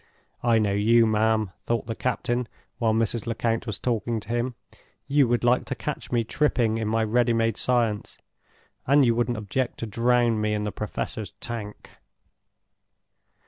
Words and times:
"I 0.41 0.57
know 0.57 0.73
you, 0.73 1.05
ma'am!" 1.05 1.51
thought 1.67 1.85
the 1.85 1.93
captain, 1.93 2.47
while 2.79 2.91
Mrs. 2.91 3.27
Lecount 3.27 3.67
was 3.67 3.77
talking 3.77 4.19
to 4.21 4.29
him. 4.29 4.55
"You 5.05 5.27
would 5.27 5.43
like 5.43 5.63
to 5.65 5.75
catch 5.75 6.11
me 6.11 6.23
tripping 6.23 6.79
in 6.79 6.87
my 6.87 7.03
ready 7.03 7.33
made 7.33 7.55
science, 7.55 8.17
and 8.87 9.05
you 9.05 9.13
wouldn't 9.13 9.37
object 9.37 9.77
to 9.77 9.85
drown 9.85 10.41
me 10.41 10.55
in 10.55 10.63
the 10.63 10.71
Professor's 10.71 11.33
Tank!" 11.33 11.91